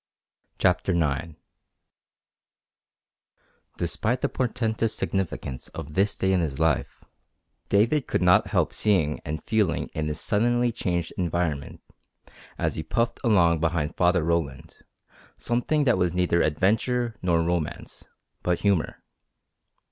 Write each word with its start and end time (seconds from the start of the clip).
CHAPTER 0.57 0.93
IX 0.93 1.35
In 3.79 3.87
spite 3.87 4.13
of 4.17 4.21
the 4.21 4.29
portentous 4.29 4.95
significance 4.95 5.67
of 5.75 5.93
this 5.93 6.17
day 6.17 6.33
in 6.33 6.39
his 6.39 6.57
life 6.59 7.03
David 7.69 8.07
could 8.07 8.23
not 8.23 8.47
help 8.47 8.73
seeing 8.73 9.19
and 9.23 9.43
feeling 9.43 9.89
in 9.93 10.07
his 10.07 10.19
suddenly 10.19 10.71
changed 10.71 11.13
environment, 11.19 11.83
as 12.57 12.73
he 12.73 12.81
puffed 12.81 13.19
along 13.23 13.59
behind 13.59 13.95
Father 13.95 14.23
Roland, 14.23 14.77
something 15.37 15.83
that 15.83 15.99
was 15.99 16.15
neither 16.15 16.41
adventure 16.41 17.15
nor 17.21 17.43
romance, 17.43 18.07
but 18.41 18.61
humour. 18.61 19.03